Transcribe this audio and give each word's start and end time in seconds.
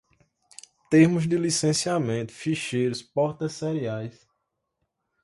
termos 0.89 1.27
de 1.29 1.37
licenciamento, 1.37 2.31
ficheiros, 2.33 3.03
portas 3.03 3.51
seriais 3.53 4.27